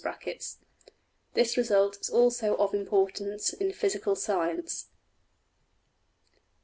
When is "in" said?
3.53-3.71